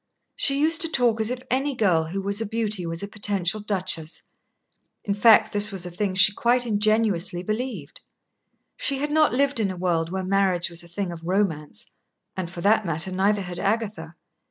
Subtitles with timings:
[0.35, 3.59] She used to talk as if any girl who was a beauty was a potential
[3.59, 4.23] duchess.
[5.03, 8.01] In fact, this was a thing she quite ingenuously believed.
[8.77, 11.85] She had not lived in a world where marriage was a thing of romance,
[12.35, 14.15] and, for that matter, neither had Agatha.